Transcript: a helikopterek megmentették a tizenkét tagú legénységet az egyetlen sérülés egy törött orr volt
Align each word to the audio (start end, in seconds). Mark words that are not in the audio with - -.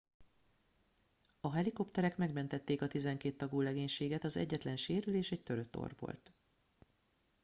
a 1.41 1.51
helikopterek 1.51 2.17
megmentették 2.17 2.81
a 2.81 2.87
tizenkét 2.87 3.37
tagú 3.37 3.61
legénységet 3.61 4.23
az 4.23 4.37
egyetlen 4.37 4.75
sérülés 4.77 5.31
egy 5.31 5.43
törött 5.43 5.77
orr 5.77 5.91
volt 5.99 6.33